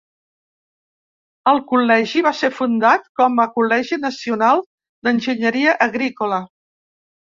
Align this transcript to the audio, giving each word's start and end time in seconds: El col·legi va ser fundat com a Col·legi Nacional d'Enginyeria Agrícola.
El 1.51 1.59
col·legi 1.73 2.23
va 2.27 2.31
ser 2.39 2.49
fundat 2.61 3.05
com 3.21 3.43
a 3.43 3.47
Col·legi 3.59 4.01
Nacional 4.07 4.65
d'Enginyeria 5.09 5.77
Agrícola. 5.89 6.41